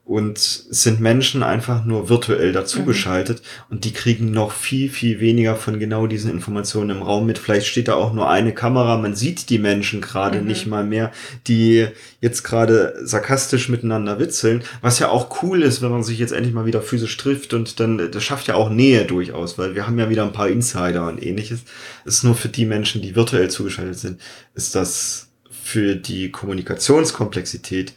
und 0.05 0.37
sind 0.37 0.99
Menschen 0.99 1.43
einfach 1.43 1.85
nur 1.85 2.09
virtuell 2.09 2.51
dazugeschaltet 2.51 3.39
mhm. 3.39 3.73
und 3.73 3.85
die 3.85 3.93
kriegen 3.93 4.31
noch 4.31 4.51
viel, 4.51 4.89
viel 4.89 5.21
weniger 5.21 5.55
von 5.55 5.79
genau 5.79 6.07
diesen 6.07 6.29
Informationen 6.29 6.89
im 6.89 7.01
Raum 7.01 7.25
mit. 7.25 7.37
Vielleicht 7.37 7.67
steht 7.67 7.87
da 7.87 7.93
auch 7.93 8.11
nur 8.11 8.29
eine 8.29 8.53
Kamera, 8.53 8.97
man 8.97 9.15
sieht 9.15 9.49
die 9.49 9.59
Menschen 9.59 10.01
gerade 10.01 10.41
mhm. 10.41 10.47
nicht 10.47 10.67
mal 10.67 10.83
mehr, 10.83 11.13
die 11.47 11.87
jetzt 12.19 12.43
gerade 12.43 12.95
sarkastisch 13.01 13.69
miteinander 13.69 14.19
witzeln, 14.19 14.63
was 14.81 14.99
ja 14.99 15.07
auch 15.07 15.41
cool 15.41 15.63
ist, 15.63 15.81
wenn 15.81 15.91
man 15.91 16.03
sich 16.03 16.19
jetzt 16.19 16.33
endlich 16.33 16.53
mal 16.53 16.65
wieder 16.65 16.81
physisch 16.81 17.15
trifft 17.15 17.53
und 17.53 17.79
dann, 17.79 18.11
das 18.11 18.23
schafft 18.23 18.47
ja 18.47 18.55
auch 18.55 18.69
Nähe 18.69 19.05
durchaus, 19.05 19.57
weil 19.57 19.73
wir 19.73 19.87
haben 19.87 19.97
ja 19.97 20.09
wieder 20.09 20.23
ein 20.23 20.33
paar 20.33 20.49
Insider 20.49 21.07
und 21.07 21.23
ähnliches. 21.23 21.61
Es 22.03 22.15
ist 22.15 22.23
nur 22.23 22.35
für 22.35 22.49
die 22.49 22.65
Menschen, 22.65 23.01
die 23.01 23.15
virtuell 23.15 23.49
zugeschaltet 23.49 23.99
sind, 23.99 24.19
ist 24.53 24.75
das 24.75 25.29
für 25.49 25.95
die 25.95 26.29
Kommunikationskomplexität 26.29 27.93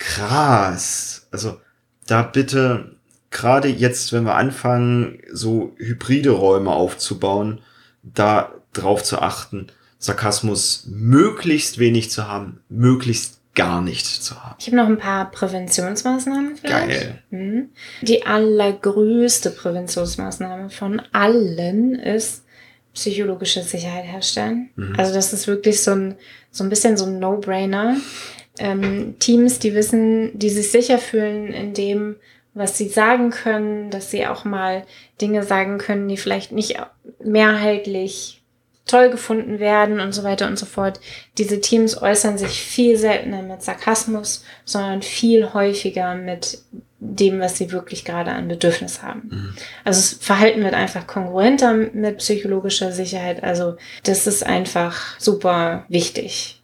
krass. 0.00 1.28
Also 1.30 1.60
da 2.08 2.22
bitte, 2.22 2.96
gerade 3.30 3.68
jetzt, 3.68 4.12
wenn 4.12 4.24
wir 4.24 4.34
anfangen, 4.34 5.20
so 5.30 5.76
hybride 5.76 6.30
Räume 6.30 6.72
aufzubauen, 6.72 7.60
da 8.02 8.52
drauf 8.72 9.04
zu 9.04 9.20
achten, 9.20 9.68
Sarkasmus 9.98 10.86
möglichst 10.88 11.78
wenig 11.78 12.10
zu 12.10 12.26
haben, 12.26 12.60
möglichst 12.68 13.40
gar 13.54 13.82
nicht 13.82 14.06
zu 14.06 14.42
haben. 14.42 14.56
Ich 14.58 14.66
habe 14.66 14.76
noch 14.76 14.86
ein 14.86 14.98
paar 14.98 15.30
Präventionsmaßnahmen. 15.30 16.56
Vielleicht. 16.56 16.88
Geil. 16.88 17.22
Mhm. 17.30 17.68
Die 18.00 18.24
allergrößte 18.24 19.50
Präventionsmaßnahme 19.50 20.70
von 20.70 21.02
allen 21.12 21.94
ist 21.96 22.44
psychologische 22.94 23.62
Sicherheit 23.62 24.04
herstellen. 24.04 24.70
Mhm. 24.76 24.94
Also 24.96 25.12
das 25.12 25.32
ist 25.32 25.46
wirklich 25.46 25.82
so 25.82 25.92
ein, 25.92 26.16
so 26.50 26.64
ein 26.64 26.70
bisschen 26.70 26.96
so 26.96 27.04
ein 27.04 27.18
No-Brainer 27.18 27.96
ähm, 28.60 29.16
Teams, 29.18 29.58
die 29.58 29.74
wissen, 29.74 30.38
die 30.38 30.50
sich 30.50 30.70
sicher 30.70 30.98
fühlen 30.98 31.48
in 31.48 31.74
dem, 31.74 32.16
was 32.54 32.76
sie 32.76 32.88
sagen 32.88 33.30
können, 33.30 33.90
dass 33.90 34.10
sie 34.10 34.26
auch 34.26 34.44
mal 34.44 34.84
Dinge 35.20 35.42
sagen 35.42 35.78
können, 35.78 36.08
die 36.08 36.16
vielleicht 36.16 36.52
nicht 36.52 36.76
mehrheitlich 37.22 38.42
toll 38.86 39.10
gefunden 39.10 39.60
werden 39.60 40.00
und 40.00 40.12
so 40.12 40.24
weiter 40.24 40.46
und 40.48 40.58
so 40.58 40.66
fort. 40.66 41.00
Diese 41.38 41.60
Teams 41.60 42.00
äußern 42.00 42.38
sich 42.38 42.60
viel 42.60 42.96
seltener 42.96 43.42
mit 43.42 43.62
Sarkasmus, 43.62 44.44
sondern 44.64 45.02
viel 45.02 45.52
häufiger 45.54 46.16
mit 46.16 46.58
dem, 46.98 47.40
was 47.40 47.56
sie 47.56 47.72
wirklich 47.72 48.04
gerade 48.04 48.32
an 48.32 48.48
Bedürfnis 48.48 49.02
haben. 49.02 49.28
Mhm. 49.30 49.54
Also 49.84 50.00
das 50.00 50.12
Verhalten 50.20 50.62
wird 50.62 50.74
einfach 50.74 51.06
kongruenter 51.06 51.72
mit 51.72 52.18
psychologischer 52.18 52.92
Sicherheit. 52.92 53.42
Also 53.42 53.76
das 54.02 54.26
ist 54.26 54.44
einfach 54.44 55.18
super 55.18 55.84
wichtig. 55.88 56.59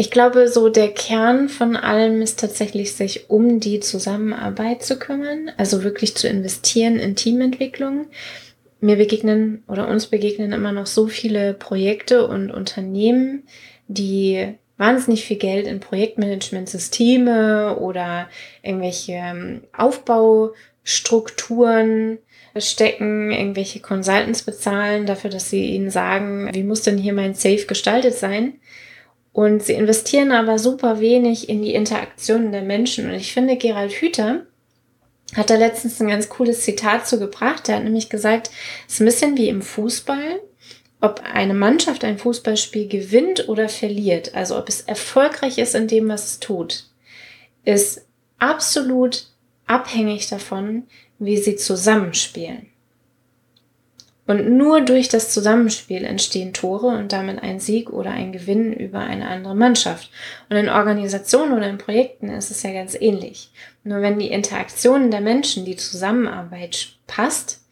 Ich 0.00 0.10
glaube, 0.10 0.48
so 0.48 0.70
der 0.70 0.88
Kern 0.88 1.50
von 1.50 1.76
allem 1.76 2.22
ist 2.22 2.40
tatsächlich, 2.40 2.94
sich 2.94 3.28
um 3.28 3.60
die 3.60 3.80
Zusammenarbeit 3.80 4.82
zu 4.82 4.98
kümmern, 4.98 5.50
also 5.58 5.84
wirklich 5.84 6.16
zu 6.16 6.26
investieren 6.26 6.98
in 6.98 7.16
Teamentwicklung 7.16 8.06
mir 8.80 8.96
begegnen 8.96 9.62
oder 9.68 9.88
uns 9.88 10.06
begegnen 10.06 10.52
immer 10.52 10.72
noch 10.72 10.86
so 10.86 11.06
viele 11.06 11.52
Projekte 11.52 12.26
und 12.26 12.50
Unternehmen, 12.50 13.42
die 13.88 14.54
wahnsinnig 14.78 15.26
viel 15.26 15.36
Geld 15.36 15.66
in 15.66 15.80
Projektmanagementsysteme 15.80 17.76
oder 17.76 18.30
irgendwelche 18.62 19.12
ähm, 19.12 19.64
Aufbaustrukturen 19.76 22.16
stecken, 22.56 23.32
irgendwelche 23.32 23.80
Consultants 23.80 24.44
bezahlen 24.44 25.04
dafür, 25.04 25.28
dass 25.28 25.50
sie 25.50 25.74
ihnen 25.74 25.90
sagen, 25.90 26.48
wie 26.54 26.62
muss 26.62 26.80
denn 26.80 26.96
hier 26.96 27.12
mein 27.12 27.34
Safe 27.34 27.66
gestaltet 27.66 28.14
sein? 28.14 28.54
Und 29.32 29.62
sie 29.62 29.74
investieren 29.74 30.32
aber 30.32 30.58
super 30.58 31.00
wenig 31.00 31.48
in 31.48 31.62
die 31.62 31.74
Interaktionen 31.74 32.52
der 32.52 32.62
Menschen. 32.62 33.08
Und 33.08 33.14
ich 33.14 33.32
finde, 33.32 33.56
Gerald 33.56 33.92
Hüther 33.92 34.46
hat 35.36 35.50
da 35.50 35.56
letztens 35.56 36.00
ein 36.00 36.08
ganz 36.08 36.28
cooles 36.28 36.62
Zitat 36.62 37.06
zu 37.06 37.18
gebracht. 37.18 37.68
Er 37.68 37.76
hat 37.76 37.84
nämlich 37.84 38.10
gesagt, 38.10 38.50
es 38.88 38.94
ist 38.94 39.00
ein 39.00 39.06
bisschen 39.06 39.36
wie 39.36 39.48
im 39.48 39.62
Fußball, 39.62 40.40
ob 41.00 41.22
eine 41.22 41.54
Mannschaft 41.54 42.04
ein 42.04 42.18
Fußballspiel 42.18 42.88
gewinnt 42.88 43.48
oder 43.48 43.68
verliert, 43.68 44.34
also 44.34 44.58
ob 44.58 44.68
es 44.68 44.82
erfolgreich 44.82 45.58
ist 45.58 45.74
in 45.74 45.88
dem, 45.88 46.08
was 46.08 46.24
es 46.26 46.40
tut, 46.40 46.86
ist 47.64 48.06
absolut 48.38 49.28
abhängig 49.66 50.28
davon, 50.28 50.84
wie 51.18 51.36
sie 51.36 51.56
zusammenspielen. 51.56 52.69
Und 54.30 54.56
nur 54.56 54.80
durch 54.80 55.08
das 55.08 55.32
Zusammenspiel 55.32 56.04
entstehen 56.04 56.52
Tore 56.52 56.86
und 56.86 57.10
damit 57.10 57.42
ein 57.42 57.58
Sieg 57.58 57.90
oder 57.90 58.12
ein 58.12 58.30
Gewinn 58.30 58.72
über 58.72 59.00
eine 59.00 59.26
andere 59.26 59.56
Mannschaft. 59.56 60.08
Und 60.48 60.56
in 60.56 60.68
Organisationen 60.68 61.52
oder 61.52 61.68
in 61.68 61.78
Projekten 61.78 62.28
ist 62.28 62.52
es 62.52 62.62
ja 62.62 62.72
ganz 62.72 62.94
ähnlich. 62.94 63.50
Nur 63.82 64.02
wenn 64.02 64.20
die 64.20 64.30
Interaktionen 64.30 65.10
der 65.10 65.20
Menschen, 65.20 65.64
die 65.64 65.74
Zusammenarbeit 65.74 66.90
passt, 67.08 67.62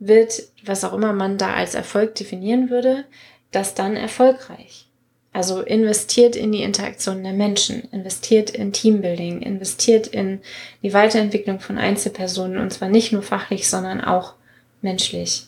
wird, 0.00 0.42
was 0.62 0.84
auch 0.84 0.92
immer 0.92 1.14
man 1.14 1.38
da 1.38 1.54
als 1.54 1.74
Erfolg 1.74 2.14
definieren 2.14 2.68
würde, 2.68 3.06
das 3.50 3.72
dann 3.72 3.96
erfolgreich. 3.96 4.88
Also 5.32 5.62
investiert 5.62 6.36
in 6.36 6.52
die 6.52 6.62
Interaktion 6.62 7.22
der 7.22 7.32
Menschen, 7.32 7.88
investiert 7.90 8.50
in 8.50 8.74
Teambuilding, 8.74 9.40
investiert 9.40 10.08
in 10.08 10.42
die 10.82 10.92
Weiterentwicklung 10.92 11.58
von 11.58 11.78
Einzelpersonen 11.78 12.58
und 12.58 12.70
zwar 12.70 12.90
nicht 12.90 13.12
nur 13.12 13.22
fachlich, 13.22 13.66
sondern 13.66 14.02
auch 14.02 14.34
menschlich. 14.82 15.46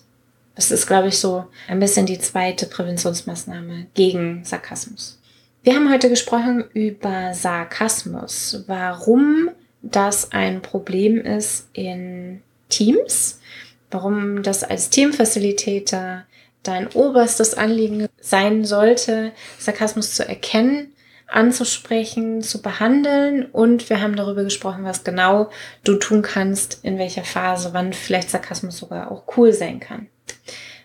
Das 0.54 0.70
ist, 0.70 0.86
glaube 0.86 1.08
ich, 1.08 1.18
so 1.18 1.46
ein 1.68 1.80
bisschen 1.80 2.06
die 2.06 2.18
zweite 2.18 2.66
Präventionsmaßnahme 2.66 3.86
gegen 3.94 4.44
Sarkasmus. 4.44 5.18
Wir 5.62 5.74
haben 5.74 5.90
heute 5.90 6.08
gesprochen 6.08 6.64
über 6.74 7.34
Sarkasmus, 7.34 8.64
warum 8.66 9.50
das 9.82 10.32
ein 10.32 10.62
Problem 10.62 11.20
ist 11.20 11.68
in 11.72 12.42
Teams, 12.68 13.40
warum 13.90 14.42
das 14.42 14.62
als 14.62 14.90
Teamfacilitator 14.90 16.24
dein 16.62 16.88
oberstes 16.88 17.54
Anliegen 17.54 18.06
sein 18.20 18.64
sollte, 18.64 19.32
Sarkasmus 19.58 20.14
zu 20.14 20.26
erkennen, 20.26 20.92
anzusprechen, 21.26 22.42
zu 22.42 22.62
behandeln 22.62 23.46
und 23.46 23.90
wir 23.90 24.00
haben 24.00 24.16
darüber 24.16 24.44
gesprochen, 24.44 24.84
was 24.84 25.04
genau 25.04 25.50
du 25.82 25.96
tun 25.96 26.22
kannst, 26.22 26.80
in 26.82 26.98
welcher 26.98 27.24
Phase, 27.24 27.70
wann 27.72 27.92
vielleicht 27.92 28.30
Sarkasmus 28.30 28.78
sogar 28.78 29.10
auch 29.10 29.24
cool 29.36 29.52
sein 29.52 29.80
kann. 29.80 30.08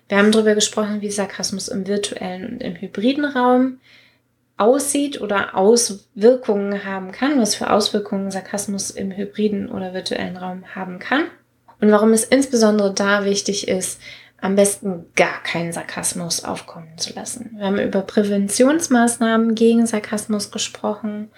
Wir 0.08 0.18
haben 0.18 0.32
darüber 0.32 0.56
gesprochen, 0.56 1.02
wie 1.02 1.12
Sarkasmus 1.12 1.68
im 1.68 1.88
virtuellen 1.88 2.54
und 2.54 2.64
im 2.64 2.76
hybriden 2.76 3.26
Raum 3.26 3.80
aussieht 4.58 5.22
oder 5.22 5.56
Auswirkungen 5.56 6.84
haben 6.84 7.12
kann, 7.12 7.40
was 7.40 7.56
für 7.56 7.70
Auswirkungen 7.70 8.32
Sarkasmus 8.32 8.92
im 8.92 9.12
hybriden 9.12 9.70
oder 9.70 9.94
virtuellen 9.94 10.36
Raum 10.36 10.64
haben 10.76 11.00
kann 11.00 11.26
und 11.80 11.92
warum 11.92 12.12
es 12.12 12.26
insbesondere 12.26 12.94
da 12.94 13.24
wichtig 13.24 13.68
ist, 13.68 14.02
am 14.42 14.56
besten 14.56 15.06
gar 15.16 15.44
keinen 15.44 15.74
Sarkasmus 15.74 16.44
aufkommen 16.44 16.98
zu 16.98 17.14
lassen. 17.14 17.52
Wir 17.56 17.66
haben 17.66 17.80
über 17.80 18.02
Präventionsmaßnahmen 18.02 19.56
gegen 19.56 19.86
Sarkasmus 19.86 20.52
gesprochen 20.52 21.30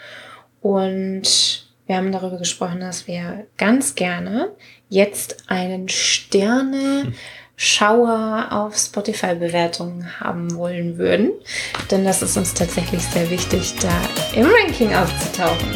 und 0.61 1.67
wir 1.87 1.97
haben 1.97 2.11
darüber 2.11 2.37
gesprochen, 2.37 2.79
dass 2.79 3.07
wir 3.07 3.47
ganz 3.57 3.95
gerne 3.95 4.51
jetzt 4.89 5.43
einen 5.47 5.89
Sterne 5.89 7.13
Schauer 7.63 8.47
auf 8.49 8.75
Spotify-Bewertungen 8.75 10.19
haben 10.19 10.55
wollen 10.55 10.97
würden. 10.97 11.31
Denn 11.91 12.03
das 12.03 12.23
ist 12.23 12.35
uns 12.35 12.55
tatsächlich 12.55 13.03
sehr 13.03 13.29
wichtig, 13.29 13.75
da 13.79 14.01
im 14.33 14.47
Ranking 14.47 14.95
aufzutauchen. 14.95 15.69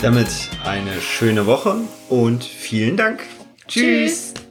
Damit 0.00 0.28
eine 0.64 1.00
schöne 1.00 1.46
Woche 1.46 1.78
und 2.08 2.44
vielen 2.44 2.96
Dank. 2.96 3.24
Tschüss. 3.66 4.34
Tschüss. 4.34 4.45